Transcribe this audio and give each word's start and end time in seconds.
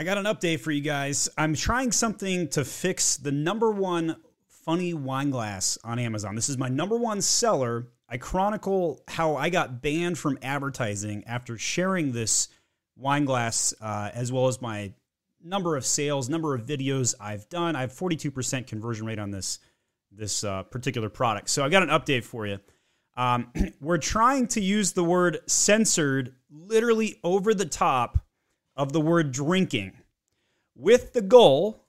I 0.00 0.02
got 0.02 0.16
an 0.16 0.24
update 0.24 0.60
for 0.60 0.70
you 0.70 0.80
guys. 0.80 1.28
I'm 1.36 1.54
trying 1.54 1.92
something 1.92 2.48
to 2.48 2.64
fix 2.64 3.18
the 3.18 3.32
number 3.32 3.70
one 3.70 4.16
funny 4.46 4.94
wine 4.94 5.28
glass 5.28 5.76
on 5.84 5.98
Amazon. 5.98 6.34
This 6.34 6.48
is 6.48 6.56
my 6.56 6.70
number 6.70 6.96
one 6.96 7.20
seller. 7.20 7.86
I 8.08 8.16
chronicle 8.16 9.02
how 9.08 9.36
I 9.36 9.50
got 9.50 9.82
banned 9.82 10.16
from 10.16 10.38
advertising 10.40 11.24
after 11.26 11.58
sharing 11.58 12.12
this 12.12 12.48
wine 12.96 13.26
glass, 13.26 13.74
uh, 13.78 14.10
as 14.14 14.32
well 14.32 14.48
as 14.48 14.62
my 14.62 14.94
number 15.44 15.76
of 15.76 15.84
sales, 15.84 16.30
number 16.30 16.54
of 16.54 16.64
videos 16.64 17.14
I've 17.20 17.46
done. 17.50 17.76
I 17.76 17.82
have 17.82 17.92
42% 17.92 18.66
conversion 18.66 19.04
rate 19.04 19.18
on 19.18 19.30
this 19.30 19.58
this 20.10 20.44
uh, 20.44 20.62
particular 20.62 21.10
product. 21.10 21.50
So 21.50 21.62
I 21.62 21.68
got 21.68 21.82
an 21.82 21.90
update 21.90 22.24
for 22.24 22.46
you. 22.46 22.58
Um, 23.18 23.52
we're 23.82 23.98
trying 23.98 24.46
to 24.46 24.62
use 24.62 24.92
the 24.92 25.04
word 25.04 25.40
censored 25.46 26.36
literally 26.50 27.20
over 27.22 27.52
the 27.52 27.66
top 27.66 28.24
of 28.80 28.94
the 28.94 29.00
word 29.00 29.30
drinking 29.30 29.92
with 30.74 31.12
the 31.12 31.20
goal 31.20 31.84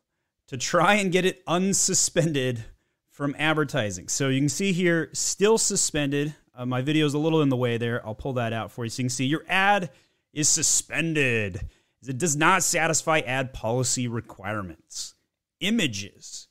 to 0.45 0.57
try 0.57 0.95
and 0.95 1.09
get 1.09 1.23
it 1.23 1.41
unsuspended 1.45 2.65
from 3.09 3.33
advertising. 3.39 4.09
So 4.09 4.27
you 4.27 4.41
can 4.41 4.49
see 4.49 4.73
here, 4.73 5.09
still 5.13 5.57
suspended. 5.57 6.35
Uh, 6.53 6.65
my 6.65 6.81
video 6.81 7.05
is 7.05 7.13
a 7.13 7.17
little 7.17 7.41
in 7.41 7.47
the 7.47 7.55
way 7.55 7.77
there. 7.77 8.05
I'll 8.05 8.13
pull 8.13 8.33
that 8.33 8.51
out 8.51 8.73
for 8.73 8.83
you 8.83 8.89
so 8.89 8.99
you 8.99 9.05
can 9.05 9.09
see 9.09 9.25
your 9.25 9.45
ad 9.47 9.89
is 10.33 10.49
suspended. 10.49 11.69
It 12.05 12.17
does 12.17 12.35
not 12.35 12.61
satisfy 12.61 13.19
ad 13.19 13.53
policy 13.53 14.09
requirements. 14.09 15.15
Images, 15.61 16.49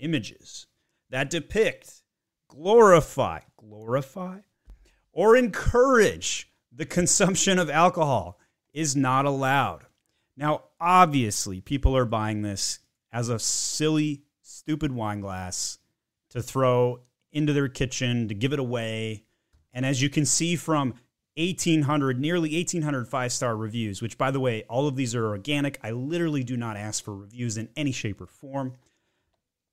images 0.00 0.66
that 1.10 1.30
depict, 1.30 2.02
glorify, 2.48 3.42
glorify, 3.56 4.40
or 5.12 5.36
encourage 5.36 6.50
the 6.72 6.84
consumption 6.84 7.60
of 7.60 7.70
alcohol 7.70 8.40
is 8.72 8.94
not 8.96 9.24
allowed. 9.24 9.86
Now, 10.36 10.64
obviously, 10.80 11.60
people 11.60 11.96
are 11.96 12.04
buying 12.04 12.42
this 12.42 12.78
as 13.12 13.28
a 13.28 13.38
silly, 13.38 14.22
stupid 14.42 14.92
wine 14.92 15.20
glass 15.20 15.78
to 16.30 16.42
throw 16.42 17.00
into 17.32 17.52
their 17.52 17.68
kitchen, 17.68 18.28
to 18.28 18.34
give 18.34 18.52
it 18.52 18.58
away. 18.58 19.24
And 19.72 19.84
as 19.84 20.00
you 20.00 20.08
can 20.08 20.24
see 20.24 20.56
from 20.56 20.94
1,800, 21.36 22.20
nearly 22.20 22.54
1,800 22.54 23.08
five 23.08 23.32
star 23.32 23.56
reviews, 23.56 24.02
which, 24.02 24.18
by 24.18 24.30
the 24.30 24.40
way, 24.40 24.64
all 24.68 24.88
of 24.88 24.96
these 24.96 25.14
are 25.14 25.26
organic. 25.26 25.78
I 25.82 25.92
literally 25.92 26.44
do 26.44 26.56
not 26.56 26.76
ask 26.76 27.02
for 27.02 27.14
reviews 27.14 27.56
in 27.56 27.68
any 27.76 27.92
shape 27.92 28.20
or 28.20 28.26
form. 28.26 28.74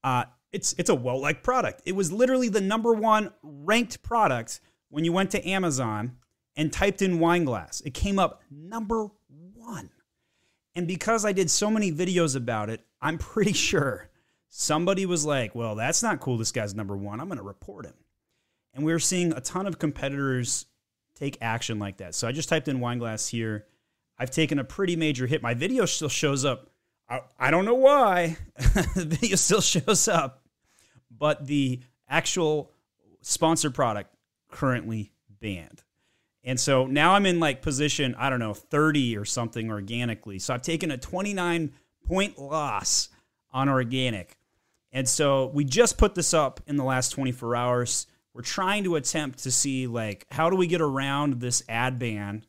Uh, 0.03 0.25
it's, 0.51 0.73
it's 0.77 0.89
a 0.89 0.95
well 0.95 1.19
liked 1.19 1.43
product. 1.43 1.81
It 1.85 1.95
was 1.95 2.11
literally 2.11 2.49
the 2.49 2.61
number 2.61 2.93
one 2.93 3.33
ranked 3.41 4.03
product 4.03 4.61
when 4.89 5.03
you 5.03 5.11
went 5.11 5.31
to 5.31 5.47
Amazon 5.47 6.17
and 6.55 6.71
typed 6.71 7.01
in 7.01 7.19
wine 7.19 7.45
glass. 7.45 7.81
It 7.85 7.93
came 7.93 8.19
up 8.19 8.41
number 8.49 9.07
one. 9.53 9.89
And 10.75 10.87
because 10.87 11.25
I 11.25 11.31
did 11.31 11.49
so 11.49 11.69
many 11.69 11.91
videos 11.91 12.35
about 12.35 12.69
it, 12.69 12.81
I'm 13.01 13.17
pretty 13.17 13.53
sure 13.69 14.09
somebody 14.49 15.05
was 15.05 15.25
like, 15.25 15.53
well, 15.55 15.75
that's 15.75 16.01
not 16.01 16.19
cool. 16.19 16.37
This 16.37 16.51
guy's 16.51 16.75
number 16.75 16.95
one. 16.95 17.19
I'm 17.19 17.27
going 17.27 17.37
to 17.37 17.43
report 17.43 17.85
him. 17.85 17.95
And 18.73 18.85
we 18.85 18.93
are 18.93 18.99
seeing 18.99 19.31
a 19.33 19.41
ton 19.41 19.67
of 19.67 19.79
competitors 19.79 20.65
take 21.15 21.37
action 21.41 21.79
like 21.79 21.97
that. 21.97 22.13
So 22.13 22.27
I 22.27 22.31
just 22.31 22.49
typed 22.49 22.67
in 22.67 22.79
wine 22.79 22.99
glass 22.99 23.27
here. 23.27 23.65
I've 24.17 24.31
taken 24.31 24.59
a 24.59 24.63
pretty 24.63 24.95
major 24.95 25.27
hit. 25.27 25.41
My 25.41 25.53
video 25.53 25.85
still 25.85 26.09
shows 26.09 26.45
up. 26.45 26.69
I, 27.09 27.21
I 27.39 27.51
don't 27.51 27.65
know 27.65 27.75
why. 27.75 28.37
the 28.57 29.05
video 29.07 29.35
still 29.35 29.61
shows 29.61 30.07
up, 30.07 30.43
but 31.09 31.45
the 31.47 31.79
actual 32.09 32.71
sponsored 33.21 33.73
product 33.73 34.13
currently 34.49 35.11
banned. 35.41 35.83
And 36.45 36.59
so 36.59 36.85
now 36.85 37.13
I'm 37.13 37.25
in 37.25 37.39
like 37.39 37.63
position, 37.63 38.15
I 38.17 38.29
don't 38.29 38.39
know, 38.39 38.53
30 38.53 39.17
or 39.17 39.25
something 39.25 39.71
organically. 39.71 40.37
So 40.37 40.53
I've 40.53 40.61
taken 40.61 40.91
a 40.91 40.97
29 40.97 41.73
point 42.07 42.37
loss 42.37 43.09
on 43.51 43.67
organic. 43.67 44.37
And 44.91 45.09
so 45.09 45.47
we 45.47 45.65
just 45.65 45.97
put 45.97 46.13
this 46.13 46.33
up 46.33 46.61
in 46.67 46.77
the 46.77 46.83
last 46.83 47.09
24 47.09 47.55
hours. 47.55 48.07
We're 48.33 48.43
trying 48.43 48.83
to 48.83 48.95
attempt 48.95 49.39
to 49.39 49.51
see 49.51 49.87
like 49.87 50.27
how 50.29 50.49
do 50.49 50.55
we 50.55 50.67
get 50.67 50.81
around 50.81 51.41
this 51.41 51.63
ad 51.67 51.97
ban? 51.97 52.45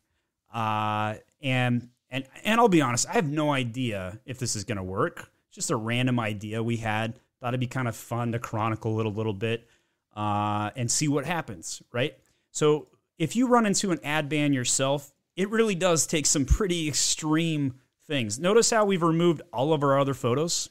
Uh, 0.53 1.15
and 1.41 1.89
and 2.11 2.27
and 2.45 2.61
I'll 2.61 2.69
be 2.69 2.83
honest, 2.83 3.09
I 3.09 3.13
have 3.15 3.29
no 3.29 3.51
idea 3.51 4.21
if 4.27 4.39
this 4.39 4.57
is 4.57 4.65
going 4.65 4.77
to 4.77 4.85
work. 4.85 5.31
It's 5.49 5.55
just 5.55 5.71
a 5.71 5.77
random 5.77 6.21
idea 6.21 6.63
we 6.63 6.77
had. 6.77 7.19
Thought 7.41 7.49
it'd 7.49 7.61
be 7.61 7.67
kind 7.67 7.89
of 7.89 7.97
fun 7.97 8.33
to 8.33 8.39
chronicle 8.39 9.01
it 9.01 9.07
a 9.07 9.11
little 9.11 9.35
bit 9.35 9.69
uh, 10.15 10.71
and 10.77 10.91
see 10.91 11.09
what 11.09 11.25
happens, 11.25 11.83
right? 11.93 12.17
So 12.51 12.89
if 13.19 13.37
you 13.37 13.47
run 13.47 13.67
into 13.67 13.93
an 13.93 14.01
ad 14.05 14.29
ban 14.29 14.53
yourself, 14.53 15.13
it 15.37 15.51
really 15.51 15.75
does 15.75 16.07
take 16.07 16.27
some 16.27 16.45
pretty 16.45 16.89
extreme 16.89 17.75
things. 18.07 18.39
Notice 18.39 18.71
how 18.71 18.85
we've 18.85 19.03
removed 19.03 19.43
all 19.53 19.73
of 19.73 19.83
our 19.83 19.99
other 19.99 20.15
photos. 20.15 20.71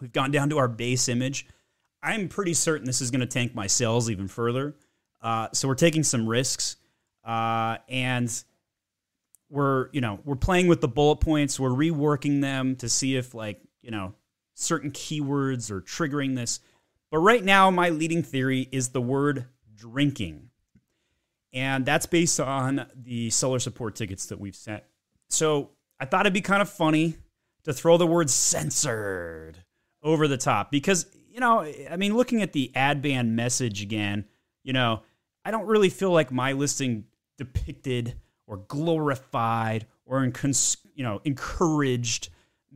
We've 0.00 0.12
gone 0.12 0.30
down 0.30 0.50
to 0.50 0.58
our 0.58 0.68
base 0.68 1.08
image. 1.08 1.46
I'm 2.02 2.28
pretty 2.28 2.54
certain 2.54 2.86
this 2.86 3.00
is 3.00 3.10
going 3.10 3.20
to 3.20 3.26
tank 3.26 3.54
my 3.54 3.66
sales 3.66 4.10
even 4.10 4.28
further. 4.28 4.74
Uh, 5.22 5.48
so 5.52 5.68
we're 5.68 5.74
taking 5.74 6.02
some 6.02 6.28
risks, 6.28 6.76
uh, 7.24 7.78
and 7.88 8.30
we're 9.48 9.88
you 9.92 10.00
know 10.00 10.20
we're 10.24 10.34
playing 10.34 10.66
with 10.66 10.82
the 10.82 10.88
bullet 10.88 11.16
points. 11.16 11.58
We're 11.58 11.70
reworking 11.70 12.42
them 12.42 12.76
to 12.76 12.88
see 12.88 13.16
if 13.16 13.32
like 13.32 13.60
you 13.80 13.90
know 13.90 14.14
certain 14.54 14.90
keywords 14.90 15.70
are 15.70 15.80
triggering 15.80 16.36
this. 16.36 16.60
But 17.10 17.18
right 17.18 17.42
now, 17.42 17.70
my 17.70 17.88
leading 17.88 18.22
theory 18.22 18.68
is 18.70 18.90
the 18.90 19.00
word 19.00 19.46
drinking 19.74 20.50
and 21.54 21.86
that's 21.86 22.06
based 22.06 22.40
on 22.40 22.86
the 22.94 23.30
seller 23.30 23.60
support 23.60 23.94
tickets 23.94 24.26
that 24.26 24.40
we've 24.40 24.56
sent. 24.56 24.82
So 25.30 25.70
I 26.00 26.04
thought 26.04 26.22
it'd 26.22 26.34
be 26.34 26.40
kind 26.40 26.60
of 26.60 26.68
funny 26.68 27.16
to 27.62 27.72
throw 27.72 27.96
the 27.96 28.06
word 28.06 28.28
censored 28.28 29.58
over 30.02 30.28
the 30.28 30.36
top 30.36 30.70
because, 30.70 31.06
you 31.30 31.40
know, 31.40 31.60
I 31.90 31.96
mean, 31.96 32.16
looking 32.16 32.42
at 32.42 32.52
the 32.52 32.72
ad 32.74 33.00
ban 33.00 33.36
message 33.36 33.82
again, 33.82 34.26
you 34.64 34.72
know, 34.72 35.02
I 35.44 35.50
don't 35.52 35.66
really 35.66 35.90
feel 35.90 36.10
like 36.10 36.32
my 36.32 36.52
listing 36.52 37.04
depicted 37.38 38.16
or 38.46 38.58
glorified 38.58 39.86
or, 40.04 40.24
you 40.24 41.04
know, 41.04 41.20
encouraged 41.24 42.30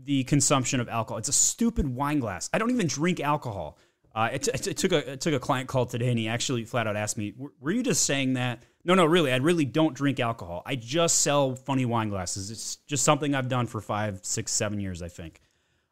the 0.04 0.24
consumption 0.24 0.80
of 0.80 0.88
alcohol. 0.88 1.18
It's 1.18 1.28
a 1.28 1.32
stupid 1.32 1.88
wine 1.88 2.20
glass. 2.20 2.48
I 2.52 2.58
don't 2.58 2.70
even 2.70 2.86
drink 2.86 3.20
alcohol. 3.20 3.76
Uh, 4.14 4.30
it, 4.32 4.48
it, 4.48 4.66
it, 4.68 4.76
took 4.76 4.92
a 4.92 5.12
it 5.12 5.20
took 5.20 5.34
a 5.34 5.38
client 5.38 5.68
call 5.68 5.86
today, 5.86 6.08
and 6.08 6.18
he 6.18 6.28
actually 6.28 6.64
flat 6.64 6.86
out 6.86 6.96
asked 6.96 7.18
me, 7.18 7.34
"Were 7.60 7.70
you 7.70 7.82
just 7.82 8.04
saying 8.04 8.34
that?" 8.34 8.64
No, 8.84 8.94
no, 8.94 9.04
really. 9.04 9.32
I 9.32 9.36
really 9.36 9.64
don't 9.64 9.94
drink 9.94 10.20
alcohol. 10.20 10.62
I 10.64 10.76
just 10.76 11.20
sell 11.20 11.54
funny 11.54 11.84
wine 11.84 12.08
glasses. 12.08 12.50
It's 12.50 12.76
just 12.86 13.04
something 13.04 13.34
I've 13.34 13.48
done 13.48 13.66
for 13.66 13.80
five, 13.80 14.20
six, 14.22 14.52
seven 14.52 14.80
years, 14.80 15.02
I 15.02 15.08
think. 15.08 15.40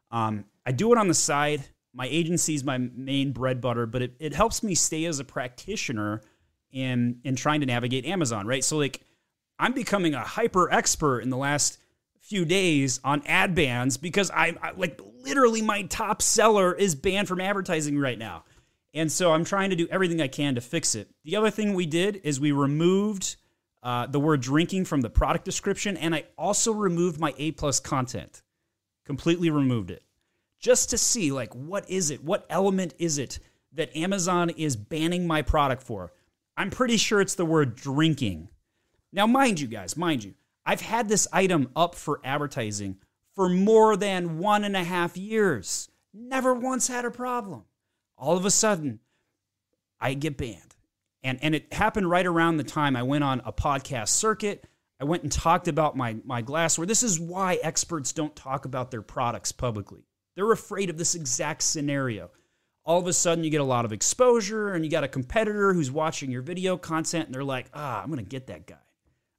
Um, 0.09 0.45
I 0.65 0.71
do 0.71 0.91
it 0.91 0.97
on 0.97 1.07
the 1.07 1.13
side. 1.13 1.63
My 1.93 2.07
agency 2.07 2.55
is 2.55 2.63
my 2.63 2.77
main 2.77 3.31
bread 3.31 3.61
butter, 3.61 3.85
but 3.85 4.01
it, 4.01 4.15
it 4.19 4.33
helps 4.33 4.63
me 4.63 4.75
stay 4.75 5.05
as 5.05 5.19
a 5.19 5.23
practitioner 5.23 6.21
in 6.71 7.19
in 7.23 7.35
trying 7.35 7.61
to 7.61 7.65
navigate 7.65 8.05
Amazon, 8.05 8.45
right? 8.45 8.63
So 8.63 8.77
like, 8.77 9.01
I'm 9.59 9.73
becoming 9.73 10.13
a 10.13 10.21
hyper 10.21 10.71
expert 10.71 11.21
in 11.21 11.29
the 11.29 11.37
last 11.37 11.79
few 12.21 12.45
days 12.45 12.99
on 13.03 13.23
ad 13.25 13.55
bans 13.55 13.97
because 13.97 14.29
I, 14.31 14.55
I, 14.61 14.71
like 14.71 14.99
literally 15.23 15.61
my 15.61 15.83
top 15.83 16.21
seller 16.21 16.73
is 16.73 16.93
banned 16.93 17.27
from 17.27 17.39
advertising 17.39 17.97
right 17.97 18.19
now. 18.19 18.43
And 18.97 19.11
so 19.11 19.31
I'm 19.31 19.45
trying 19.45 19.69
to 19.69 19.75
do 19.75 19.87
everything 19.91 20.21
I 20.21 20.27
can 20.27 20.55
to 20.55 20.61
fix 20.61 20.95
it. 20.95 21.07
The 21.23 21.35
other 21.35 21.51
thing 21.51 21.75
we 21.75 21.85
did 21.85 22.19
is 22.23 22.39
we 22.39 22.51
removed 22.51 23.35
uh, 23.83 24.07
the 24.07 24.19
word 24.19 24.41
drinking 24.41 24.85
from 24.85 25.01
the 25.01 25.09
product 25.09 25.45
description, 25.45 25.97
and 25.97 26.15
I 26.15 26.23
also 26.35 26.71
removed 26.71 27.19
my 27.19 27.35
A 27.37 27.51
plus 27.51 27.79
content. 27.79 28.41
Completely 29.05 29.51
removed 29.51 29.91
it. 29.91 30.01
Just 30.59 30.89
to 30.89 30.97
see 30.97 31.31
like 31.31 31.53
what 31.53 31.87
is 31.87 32.09
it? 32.09 32.23
What 32.23 32.47
element 32.49 32.95
is 32.97 33.19
it 33.19 33.37
that 33.73 33.95
Amazon 33.95 34.49
is 34.49 34.75
banning 34.75 35.27
my 35.27 35.43
product 35.43 35.83
for? 35.83 36.11
I'm 36.57 36.71
pretty 36.71 36.97
sure 36.97 37.21
it's 37.21 37.35
the 37.35 37.45
word 37.45 37.75
drinking. 37.75 38.49
Now, 39.13 39.27
mind 39.27 39.59
you, 39.59 39.67
guys, 39.67 39.95
mind 39.95 40.23
you, 40.23 40.33
I've 40.65 40.81
had 40.81 41.07
this 41.07 41.27
item 41.31 41.69
up 41.75 41.93
for 41.93 42.19
advertising 42.23 42.97
for 43.35 43.47
more 43.47 43.95
than 43.95 44.39
one 44.39 44.63
and 44.63 44.75
a 44.75 44.83
half 44.83 45.15
years. 45.15 45.87
Never 46.15 46.55
once 46.55 46.87
had 46.87 47.05
a 47.05 47.11
problem. 47.11 47.65
All 48.17 48.35
of 48.37 48.45
a 48.45 48.51
sudden, 48.51 48.99
I 49.99 50.13
get 50.13 50.37
banned. 50.37 50.75
And, 51.23 51.39
and 51.41 51.55
it 51.55 51.73
happened 51.73 52.09
right 52.09 52.25
around 52.25 52.57
the 52.57 52.63
time 52.63 52.95
I 52.95 53.03
went 53.03 53.23
on 53.23 53.41
a 53.45 53.51
podcast 53.51 54.09
circuit. 54.09 54.65
I 54.99 55.03
went 55.03 55.23
and 55.23 55.31
talked 55.31 55.67
about 55.67 55.95
my, 55.95 56.17
my 56.23 56.41
glassware. 56.41 56.87
This 56.87 57.03
is 57.03 57.19
why 57.19 57.59
experts 57.61 58.13
don't 58.13 58.35
talk 58.35 58.65
about 58.65 58.91
their 58.91 59.01
products 59.01 59.51
publicly. 59.51 60.07
They're 60.35 60.51
afraid 60.51 60.89
of 60.89 60.97
this 60.97 61.15
exact 61.15 61.63
scenario. 61.63 62.31
All 62.85 62.99
of 62.99 63.07
a 63.07 63.13
sudden, 63.13 63.43
you 63.43 63.49
get 63.49 63.61
a 63.61 63.65
lot 63.65 63.85
of 63.85 63.91
exposure, 63.91 64.73
and 64.73 64.85
you 64.85 64.89
got 64.89 65.03
a 65.03 65.07
competitor 65.09 65.73
who's 65.73 65.91
watching 65.91 66.31
your 66.31 66.41
video 66.41 66.77
content, 66.77 67.25
and 67.25 67.35
they're 67.35 67.43
like, 67.43 67.67
ah, 67.73 68.01
I'm 68.01 68.09
going 68.09 68.23
to 68.23 68.29
get 68.29 68.47
that 68.47 68.65
guy. 68.65 68.75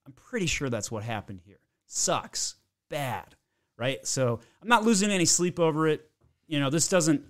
I'm 0.07 0.13
pretty 0.13 0.47
sure 0.47 0.69
that's 0.69 0.91
what 0.91 1.03
happened 1.03 1.41
here. 1.45 1.61
Sucks. 1.87 2.57
Bad. 2.91 3.35
Right? 3.77 4.07
So 4.07 4.41
I'm 4.61 4.69
not 4.69 4.85
losing 4.85 5.11
any 5.11 5.25
sleep 5.25 5.59
over 5.59 5.89
it. 5.89 6.11
You 6.47 6.61
know, 6.61 6.69
this 6.69 6.89
doesn't, 6.89 7.25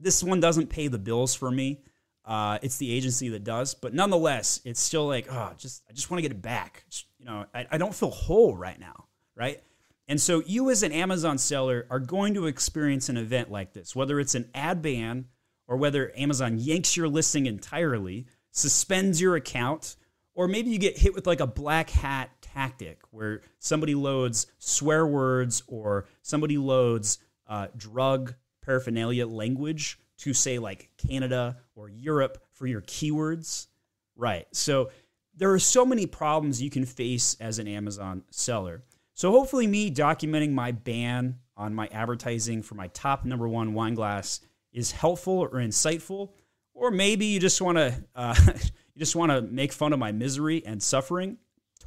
this 0.00 0.22
one 0.22 0.40
doesn't 0.40 0.68
pay 0.68 0.88
the 0.88 0.98
bills 0.98 1.34
for 1.34 1.50
me. 1.50 1.82
Uh, 2.24 2.58
it's 2.60 2.76
the 2.76 2.92
agency 2.92 3.30
that 3.30 3.42
does, 3.42 3.74
but 3.74 3.94
nonetheless, 3.94 4.60
it's 4.64 4.80
still 4.80 5.06
like, 5.06 5.26
oh, 5.30 5.52
just 5.56 5.82
I 5.88 5.94
just 5.94 6.10
want 6.10 6.18
to 6.18 6.22
get 6.22 6.32
it 6.32 6.42
back. 6.42 6.84
Just, 6.90 7.06
you 7.18 7.24
know, 7.24 7.46
I, 7.54 7.66
I 7.70 7.78
don't 7.78 7.94
feel 7.94 8.10
whole 8.10 8.54
right 8.54 8.78
now, 8.78 9.06
right? 9.34 9.62
And 10.08 10.20
so 10.20 10.42
you 10.44 10.70
as 10.70 10.82
an 10.82 10.92
Amazon 10.92 11.38
seller 11.38 11.86
are 11.90 11.98
going 11.98 12.34
to 12.34 12.46
experience 12.46 13.08
an 13.08 13.16
event 13.16 13.50
like 13.50 13.72
this, 13.72 13.96
whether 13.96 14.20
it's 14.20 14.34
an 14.34 14.50
ad 14.54 14.82
ban 14.82 15.26
or 15.66 15.76
whether 15.76 16.12
Amazon 16.16 16.58
yanks 16.58 16.96
your 16.96 17.08
listing 17.08 17.46
entirely, 17.46 18.26
suspends 18.50 19.20
your 19.20 19.36
account, 19.36 19.96
or 20.34 20.48
maybe 20.48 20.70
you 20.70 20.78
get 20.78 20.98
hit 20.98 21.14
with 21.14 21.26
like 21.26 21.40
a 21.40 21.46
black 21.46 21.90
hat 21.90 22.30
tactic 22.40 23.00
where 23.10 23.42
somebody 23.58 23.94
loads 23.94 24.46
swear 24.58 25.06
words 25.06 25.62
or 25.66 26.06
somebody 26.22 26.56
loads 26.56 27.18
uh, 27.46 27.68
drug 27.76 28.34
paraphernalia 28.68 29.26
language 29.26 29.98
to 30.18 30.34
say 30.34 30.58
like 30.58 30.90
Canada 30.98 31.56
or 31.74 31.88
Europe 31.88 32.44
for 32.52 32.66
your 32.66 32.82
keywords. 32.82 33.68
Right. 34.14 34.46
So 34.52 34.90
there 35.34 35.50
are 35.52 35.58
so 35.58 35.86
many 35.86 36.04
problems 36.04 36.60
you 36.60 36.68
can 36.68 36.84
face 36.84 37.34
as 37.40 37.58
an 37.58 37.66
Amazon 37.66 38.24
seller. 38.30 38.84
So 39.14 39.30
hopefully, 39.30 39.66
me 39.66 39.90
documenting 39.90 40.52
my 40.52 40.72
ban 40.72 41.38
on 41.56 41.74
my 41.74 41.88
advertising 41.92 42.62
for 42.62 42.74
my 42.74 42.88
top 42.88 43.24
number 43.24 43.48
one 43.48 43.72
wine 43.72 43.94
glass 43.94 44.40
is 44.72 44.92
helpful 44.92 45.40
or 45.40 45.52
insightful, 45.54 46.32
or 46.74 46.90
maybe 46.90 47.26
you 47.26 47.40
just 47.40 47.62
want 47.62 47.78
to 47.78 48.04
uh, 48.14 48.34
you 48.54 48.98
just 48.98 49.16
want 49.16 49.32
to 49.32 49.40
make 49.42 49.72
fun 49.72 49.94
of 49.94 49.98
my 49.98 50.12
misery 50.12 50.62
and 50.66 50.82
suffering. 50.82 51.38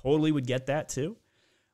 Totally 0.02 0.32
would 0.32 0.48
get 0.48 0.66
that 0.66 0.90
too. 0.90 1.16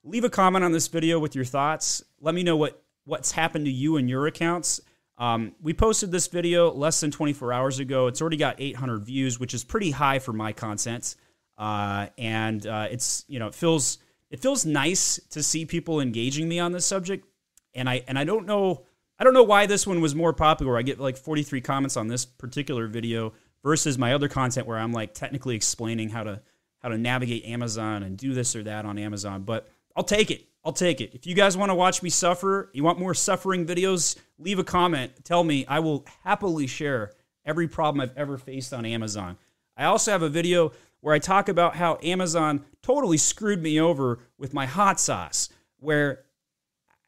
Leave 0.04 0.26
a 0.26 0.30
comment 0.30 0.66
on 0.66 0.74
this 0.74 0.90
video 0.90 1.18
with 1.18 1.34
your 1.34 1.46
thoughts. 1.46 2.04
Let 2.20 2.36
me 2.36 2.44
know 2.44 2.58
what 2.58 2.84
what's 3.06 3.32
happened 3.32 3.66
to 3.66 3.72
you 3.72 3.96
and 3.98 4.10
your 4.10 4.28
accounts. 4.28 4.82
Um, 5.18 5.56
we 5.62 5.74
posted 5.74 6.12
this 6.12 6.28
video 6.28 6.72
less 6.72 7.00
than 7.02 7.10
24 7.10 7.52
hours 7.52 7.80
ago. 7.80 8.08
It's 8.08 8.22
already 8.22 8.38
got 8.38 8.56
800 8.60 9.00
views, 9.00 9.40
which 9.40 9.54
is 9.54 9.64
pretty 9.64 9.92
high 9.92 10.20
for 10.20 10.32
my 10.32 10.54
content, 10.54 11.16
uh, 11.58 12.08
and 12.18 12.66
uh, 12.68 12.88
it's 12.92 13.26
you 13.28 13.40
know 13.40 13.48
it 13.48 13.56
feels 13.56 13.98
it 14.30 14.40
feels 14.40 14.66
nice 14.66 15.20
to 15.32 15.42
see 15.42 15.66
people 15.66 16.00
engaging 16.00 16.48
me 16.48 16.60
on 16.60 16.72
this 16.72 16.86
subject. 16.86 17.26
And 17.74 17.90
I 17.90 18.04
and 18.08 18.18
I 18.18 18.26
don't 18.26 18.46
know 18.46 18.84
I 19.20 19.24
don't 19.24 19.34
know 19.34 19.44
why 19.44 19.66
this 19.66 19.88
one 19.88 20.02
was 20.02 20.14
more 20.14 20.34
popular. 20.34 20.78
I 20.78 20.84
get 20.84 21.00
like 21.00 21.18
43 21.18 21.62
comments 21.62 21.98
on 21.98 22.08
this 22.08 22.26
particular 22.26 22.88
video 22.88 23.34
versus 23.64 23.98
my 23.98 24.14
other 24.14 24.28
content 24.28 24.68
where 24.68 24.78
I'm 24.78 24.94
like 24.94 25.14
technically 25.14 25.56
explaining 25.56 26.10
how 26.10 26.24
to 26.24 26.42
how 26.80 26.90
to 26.90 26.98
navigate 26.98 27.44
Amazon 27.46 28.04
and 28.04 28.18
do 28.18 28.34
this 28.34 28.56
or 28.56 28.64
that 28.64 28.86
on 28.86 29.00
Amazon. 29.00 29.42
But 29.44 29.68
I'll 29.96 30.04
take 30.04 30.30
it. 30.30 30.48
I'll 30.68 30.74
take 30.74 31.00
it. 31.00 31.14
If 31.14 31.26
you 31.26 31.34
guys 31.34 31.56
want 31.56 31.70
to 31.70 31.76
watch 31.76 32.04
me 32.04 32.10
suffer, 32.10 32.70
you 32.74 32.84
want 32.84 33.00
more 33.00 33.14
suffering 33.14 33.66
videos, 33.66 34.18
leave 34.38 34.60
a 34.60 34.66
comment. 34.66 35.14
Tell 35.24 35.42
me. 35.46 35.66
I 35.66 35.80
will 35.80 36.06
happily 36.26 36.68
share 36.68 37.14
every 37.46 37.70
problem 37.70 38.02
I've 38.02 38.18
ever 38.18 38.38
faced 38.38 38.74
on 38.74 38.86
Amazon. 38.86 39.38
I 39.78 39.86
also 39.86 40.12
have 40.12 40.24
a 40.24 40.30
video 40.30 40.74
where 41.00 41.16
I 41.16 41.20
talk 41.20 41.48
about 41.48 41.78
how 41.78 42.00
Amazon 42.04 42.66
totally 42.82 43.16
screwed 43.16 43.64
me 43.64 43.80
over 43.80 44.20
with 44.38 44.54
my 44.54 44.66
hot 44.66 45.00
sauce, 45.00 45.48
where 45.80 46.26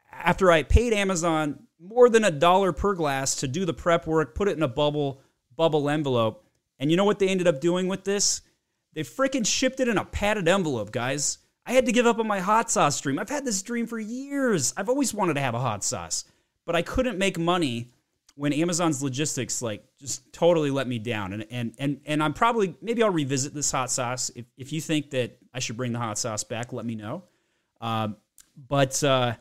after 0.10 0.50
I 0.50 0.64
paid 0.64 0.94
Amazon 0.94 1.68
more 1.82 2.10
than 2.10 2.24
a 2.24 2.32
dollar 2.32 2.72
per 2.72 2.94
glass 2.94 3.36
to 3.42 3.48
do 3.50 3.66
the 3.66 3.74
prep 3.74 4.08
work, 4.08 4.36
put 4.36 4.48
it 4.48 4.56
in 4.56 4.64
a 4.64 4.70
bubble 4.70 5.20
bubble 5.58 5.90
envelope, 5.90 6.46
and 6.80 6.90
you 6.90 6.96
know 6.96 7.04
what 7.04 7.20
they 7.20 7.28
ended 7.28 7.46
up 7.46 7.60
doing 7.60 7.90
with 7.90 8.06
this? 8.06 8.40
They 8.94 9.04
freaking 9.04 9.46
shipped 9.46 9.82
it 9.82 9.90
in 9.90 9.98
a 9.98 10.06
padded 10.06 10.48
envelope, 10.48 10.94
guys. 10.94 11.40
I 11.69 11.74
had 11.74 11.86
to 11.86 11.92
give 11.92 12.07
up 12.07 12.18
on 12.18 12.25
my 12.25 12.39
hot 12.39 12.71
sauce 12.71 13.00
dream. 13.00 13.19
I've 13.19 13.30
had 13.30 13.45
this 13.45 13.62
dream 13.62 13.86
for 13.86 14.00
years. 14.00 14.74
I've 14.75 14.89
always 14.89 15.13
wanted 15.13 15.36
to 15.36 15.42
have 15.42 15.54
a 15.54 15.60
hot 15.60 15.83
sauce, 15.83 16.25
but 16.66 16.75
I 16.75 16.81
couldn't 16.81 17.19
make 17.19 17.38
money 17.38 17.92
when 18.33 18.54
Amazon's 18.54 19.04
logistics 19.04 19.62
like 19.62 19.83
just 20.00 20.33
totally 20.33 20.71
let 20.71 20.88
me 20.88 20.98
down. 20.98 21.31
And 21.31 21.45
and 21.51 21.75
and 21.77 22.01
and 22.07 22.24
I'm 22.24 22.33
probably 22.33 22.74
maybe 22.81 23.04
I'll 23.04 23.12
revisit 23.12 23.54
this 23.54 23.71
hot 23.71 23.92
sauce. 23.92 24.31
If 24.36 24.45
if 24.57 24.74
you 24.74 24.81
think 24.81 25.12
that 25.12 25.38
I 25.54 25.60
should 25.60 25.77
bring 25.77 25.92
the 25.92 26.00
hot 26.00 26.18
sauce 26.18 26.44
back, 26.44 26.74
let 26.74 26.88
me 26.88 26.95
know. 26.95 27.25
Uh, 27.80 28.10
but 28.68 29.04
uh, 29.04 29.36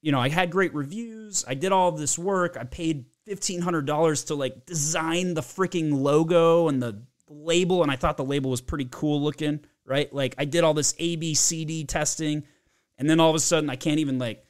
you 0.00 0.12
know, 0.12 0.18
I 0.18 0.30
had 0.30 0.50
great 0.50 0.72
reviews. 0.72 1.44
I 1.46 1.52
did 1.52 1.72
all 1.72 1.92
this 1.92 2.18
work. 2.18 2.56
I 2.58 2.64
paid 2.64 3.04
fifteen 3.26 3.60
hundred 3.60 3.84
dollars 3.84 4.24
to 4.24 4.34
like 4.34 4.64
design 4.64 5.34
the 5.34 5.42
freaking 5.42 5.92
logo 5.92 6.68
and 6.68 6.82
the 6.82 7.02
label, 7.28 7.82
and 7.82 7.92
I 7.92 7.96
thought 7.96 8.16
the 8.16 8.24
label 8.24 8.50
was 8.50 8.62
pretty 8.62 8.88
cool 8.90 9.20
looking. 9.20 9.60
Right, 9.88 10.12
like 10.12 10.34
I 10.36 10.46
did 10.46 10.64
all 10.64 10.74
this 10.74 10.96
A 10.98 11.14
B 11.14 11.34
C 11.34 11.64
D 11.64 11.84
testing, 11.84 12.42
and 12.98 13.08
then 13.08 13.20
all 13.20 13.30
of 13.30 13.36
a 13.36 13.38
sudden 13.38 13.70
I 13.70 13.76
can't 13.76 14.00
even 14.00 14.18
like 14.18 14.44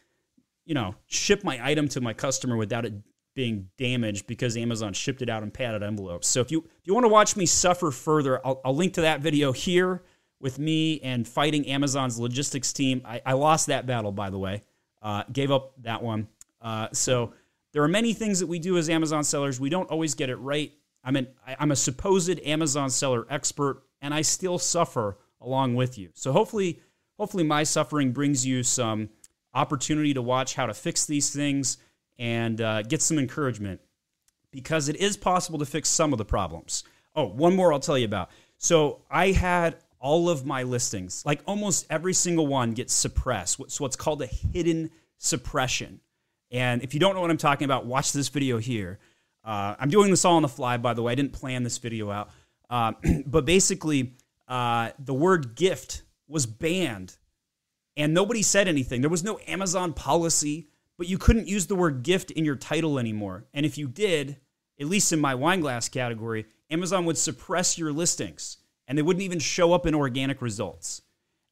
you 0.64 0.72
know 0.74 0.94
ship 1.06 1.44
my 1.44 1.60
item 1.62 1.88
to 1.88 2.00
my 2.00 2.14
customer 2.14 2.56
without 2.56 2.86
it 2.86 2.94
being 3.34 3.68
damaged 3.76 4.26
because 4.26 4.56
Amazon 4.56 4.94
shipped 4.94 5.20
it 5.20 5.28
out 5.28 5.42
in 5.42 5.50
padded 5.50 5.82
envelopes. 5.82 6.26
So 6.26 6.40
if 6.40 6.50
you 6.50 6.60
if 6.60 6.86
you 6.86 6.94
want 6.94 7.04
to 7.04 7.12
watch 7.12 7.36
me 7.36 7.44
suffer 7.44 7.90
further, 7.90 8.40
I'll, 8.46 8.62
I'll 8.64 8.74
link 8.74 8.94
to 8.94 9.02
that 9.02 9.20
video 9.20 9.52
here 9.52 10.02
with 10.40 10.58
me 10.58 11.00
and 11.00 11.28
fighting 11.28 11.66
Amazon's 11.68 12.18
logistics 12.18 12.72
team. 12.72 13.02
I, 13.04 13.20
I 13.26 13.32
lost 13.34 13.66
that 13.66 13.86
battle, 13.86 14.12
by 14.12 14.30
the 14.30 14.38
way. 14.38 14.62
Uh, 15.02 15.24
gave 15.30 15.50
up 15.50 15.74
that 15.82 16.02
one. 16.02 16.28
Uh, 16.62 16.88
so 16.92 17.34
there 17.72 17.82
are 17.82 17.88
many 17.88 18.14
things 18.14 18.40
that 18.40 18.46
we 18.46 18.58
do 18.58 18.78
as 18.78 18.88
Amazon 18.88 19.22
sellers. 19.22 19.60
We 19.60 19.68
don't 19.68 19.90
always 19.90 20.14
get 20.14 20.30
it 20.30 20.36
right. 20.36 20.72
I'm 21.04 21.16
an 21.16 21.28
I'm 21.46 21.72
a 21.72 21.76
supposed 21.76 22.40
Amazon 22.40 22.88
seller 22.88 23.26
expert, 23.28 23.82
and 24.00 24.14
I 24.14 24.22
still 24.22 24.58
suffer 24.58 25.18
along 25.40 25.74
with 25.74 25.98
you. 25.98 26.10
So 26.14 26.32
hopefully, 26.32 26.80
hopefully 27.18 27.44
my 27.44 27.62
suffering 27.62 28.12
brings 28.12 28.46
you 28.46 28.62
some 28.62 29.10
opportunity 29.54 30.14
to 30.14 30.22
watch 30.22 30.54
how 30.54 30.66
to 30.66 30.74
fix 30.74 31.06
these 31.06 31.30
things 31.30 31.78
and 32.18 32.60
uh, 32.60 32.82
get 32.82 33.02
some 33.02 33.18
encouragement 33.18 33.80
because 34.50 34.88
it 34.88 34.96
is 34.96 35.16
possible 35.16 35.58
to 35.58 35.66
fix 35.66 35.88
some 35.88 36.12
of 36.12 36.18
the 36.18 36.24
problems. 36.24 36.84
Oh, 37.14 37.26
one 37.26 37.56
more 37.56 37.72
I'll 37.72 37.80
tell 37.80 37.98
you 37.98 38.04
about. 38.04 38.30
So 38.58 39.02
I 39.10 39.32
had 39.32 39.76
all 39.98 40.28
of 40.28 40.46
my 40.46 40.62
listings, 40.62 41.24
like 41.26 41.40
almost 41.46 41.86
every 41.90 42.12
single 42.12 42.46
one, 42.46 42.72
gets 42.72 42.92
suppressed. 42.94 43.60
So 43.68 43.84
what's 43.84 43.96
called 43.96 44.22
a 44.22 44.26
hidden 44.26 44.90
suppression. 45.18 46.00
And 46.50 46.82
if 46.82 46.94
you 46.94 47.00
don't 47.00 47.14
know 47.14 47.20
what 47.20 47.30
I'm 47.30 47.38
talking 47.38 47.64
about, 47.64 47.86
watch 47.86 48.12
this 48.12 48.28
video 48.28 48.58
here. 48.58 48.98
Uh, 49.44 49.74
I'm 49.78 49.90
doing 49.90 50.10
this 50.10 50.24
all 50.24 50.36
on 50.36 50.42
the 50.42 50.48
fly, 50.48 50.76
by 50.76 50.94
the 50.94 51.02
way. 51.02 51.12
I 51.12 51.14
didn't 51.14 51.32
plan 51.32 51.62
this 51.62 51.78
video 51.78 52.10
out. 52.10 52.30
Uh, 52.68 52.92
but 53.26 53.44
basically, 53.44 54.14
uh, 54.48 54.90
the 54.98 55.14
word 55.14 55.54
gift 55.54 56.02
was 56.28 56.46
banned 56.46 57.16
and 57.96 58.12
nobody 58.12 58.42
said 58.42 58.68
anything. 58.68 59.00
There 59.00 59.10
was 59.10 59.24
no 59.24 59.38
Amazon 59.46 59.92
policy 59.92 60.68
but 60.98 61.08
you 61.08 61.18
couldn't 61.18 61.48
use 61.48 61.66
the 61.66 61.74
word 61.74 62.02
gift 62.02 62.30
in 62.30 62.44
your 62.44 62.56
title 62.56 62.98
anymore. 62.98 63.44
And 63.52 63.66
if 63.66 63.76
you 63.76 63.86
did, 63.86 64.38
at 64.80 64.86
least 64.86 65.12
in 65.12 65.20
my 65.20 65.34
wine 65.34 65.60
glass 65.60 65.88
category, 65.88 66.46
Amazon 66.70 67.04
would 67.04 67.18
suppress 67.18 67.78
your 67.78 67.92
listings 67.92 68.58
and 68.88 68.96
they 68.96 69.02
wouldn't 69.02 69.22
even 69.22 69.38
show 69.38 69.72
up 69.72 69.86
in 69.86 69.94
organic 69.94 70.40
results. 70.40 71.02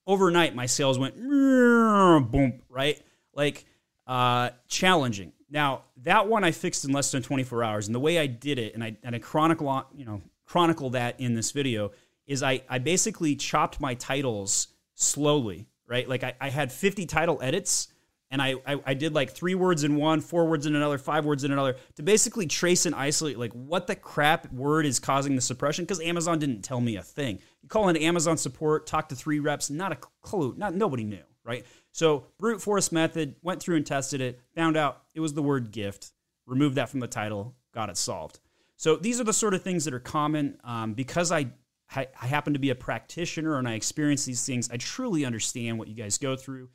Overnight, 0.06 0.54
my 0.54 0.66
sales 0.66 0.98
went 0.98 1.16
boom, 1.16 2.60
right? 2.68 3.00
Like 3.34 3.64
uh, 4.06 4.50
challenging. 4.68 5.32
Now 5.50 5.82
that 6.02 6.28
one 6.28 6.44
I 6.44 6.52
fixed 6.52 6.84
in 6.84 6.92
less 6.92 7.10
than 7.10 7.22
24 7.22 7.64
hours, 7.64 7.86
and 7.86 7.94
the 7.94 8.00
way 8.00 8.18
I 8.18 8.26
did 8.26 8.58
it, 8.58 8.74
and 8.74 8.84
I 8.84 8.96
and 9.02 9.14
I 9.14 9.18
chronicle, 9.18 9.84
you 9.94 10.04
know, 10.04 10.20
chronicle 10.44 10.90
that 10.90 11.18
in 11.20 11.34
this 11.34 11.52
video 11.52 11.92
is 12.26 12.42
I 12.42 12.62
I 12.68 12.78
basically 12.78 13.36
chopped 13.36 13.80
my 13.80 13.94
titles 13.94 14.68
slowly, 14.94 15.68
right? 15.86 16.08
Like 16.08 16.22
I, 16.24 16.34
I 16.40 16.50
had 16.50 16.72
50 16.72 17.06
title 17.06 17.38
edits 17.42 17.88
and 18.30 18.42
I, 18.42 18.54
I, 18.66 18.80
I 18.84 18.94
did 18.94 19.14
like 19.14 19.30
three 19.30 19.54
words 19.54 19.84
in 19.84 19.94
one, 19.94 20.20
four 20.20 20.46
words 20.46 20.66
in 20.66 20.74
another, 20.74 20.98
five 20.98 21.24
words 21.24 21.44
in 21.44 21.52
another 21.52 21.76
to 21.94 22.02
basically 22.02 22.46
trace 22.46 22.84
and 22.84 22.92
isolate 22.92 23.38
like 23.38 23.52
what 23.52 23.86
the 23.86 23.94
crap 23.94 24.52
word 24.52 24.86
is 24.86 24.98
causing 24.98 25.36
the 25.36 25.40
suppression 25.40 25.84
because 25.84 26.00
Amazon 26.00 26.40
didn't 26.40 26.62
tell 26.62 26.80
me 26.80 26.96
a 26.96 27.02
thing. 27.02 27.38
You 27.62 27.68
call 27.68 27.88
in 27.88 27.96
Amazon 27.96 28.36
support, 28.36 28.88
talk 28.88 29.10
to 29.10 29.14
three 29.14 29.38
reps, 29.38 29.70
not 29.70 29.92
a 29.92 29.98
clue, 30.22 30.54
not 30.56 30.74
nobody 30.74 31.04
knew, 31.04 31.22
right? 31.44 31.64
So 31.92 32.26
brute 32.38 32.60
force 32.60 32.90
method, 32.90 33.36
went 33.42 33.62
through 33.62 33.76
and 33.76 33.86
tested 33.86 34.20
it, 34.20 34.40
found 34.56 34.76
out 34.76 35.02
it 35.14 35.20
was 35.20 35.34
the 35.34 35.42
word 35.42 35.70
gift, 35.70 36.10
removed 36.44 36.74
that 36.74 36.88
from 36.88 36.98
the 36.98 37.06
title, 37.06 37.54
got 37.72 37.88
it 37.88 37.96
solved. 37.96 38.40
So 38.76 38.96
these 38.96 39.20
are 39.20 39.24
the 39.24 39.32
sort 39.32 39.54
of 39.54 39.62
things 39.62 39.84
that 39.84 39.94
are 39.94 40.00
common 40.00 40.58
um, 40.64 40.94
because 40.94 41.30
I 41.30 41.52
I 41.96 42.26
happen 42.26 42.52
to 42.54 42.58
be 42.58 42.70
a 42.70 42.74
practitioner 42.74 43.58
and 43.58 43.68
I 43.68 43.74
experience 43.74 44.24
these 44.24 44.44
things. 44.44 44.70
I 44.70 44.76
truly 44.76 45.24
understand 45.24 45.78
what 45.78 45.88
you 45.88 45.94
guys 45.94 46.18
go 46.18 46.36
through 46.36 46.68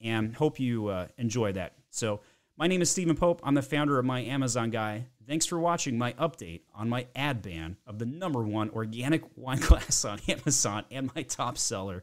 and 0.00 0.34
hope 0.34 0.60
you 0.60 0.88
uh, 0.88 1.08
enjoy 1.18 1.52
that. 1.52 1.74
So, 1.90 2.20
my 2.58 2.66
name 2.66 2.80
is 2.80 2.90
Stephen 2.90 3.16
Pope. 3.16 3.42
I'm 3.44 3.52
the 3.52 3.60
founder 3.60 3.98
of 3.98 4.06
My 4.06 4.20
Amazon 4.22 4.70
Guy. 4.70 5.08
Thanks 5.28 5.44
for 5.44 5.58
watching 5.58 5.98
my 5.98 6.14
update 6.14 6.62
on 6.74 6.88
my 6.88 7.06
ad 7.14 7.42
ban 7.42 7.76
of 7.86 7.98
the 7.98 8.06
number 8.06 8.42
one 8.42 8.70
organic 8.70 9.24
wine 9.36 9.60
glass 9.60 10.04
on 10.06 10.20
Amazon 10.26 10.84
and 10.90 11.10
my 11.14 11.22
top 11.22 11.58
seller. 11.58 12.02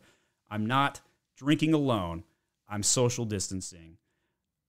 I'm 0.52 0.68
not 0.68 1.02
drinking 1.38 1.74
alone, 1.74 2.24
I'm 2.70 2.84
social 2.84 3.26
distancing. 3.26 3.98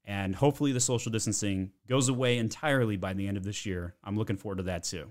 And 0.07 0.37
hopefully, 0.37 0.73
the 0.73 0.81
social 0.81 1.13
distancing 1.13 1.73
goes 1.89 2.09
away 2.09 2.39
entirely 2.39 2.97
by 2.97 3.13
the 3.13 3.27
end 3.29 3.37
of 3.37 3.45
this 3.45 3.67
year. 3.67 3.95
I'm 4.05 4.17
looking 4.17 4.37
forward 4.37 4.59
to 4.59 4.65
that 4.65 4.85
too. 4.85 5.11